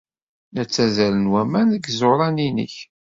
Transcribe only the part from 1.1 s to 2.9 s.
waman deg yiẓuran-nnek.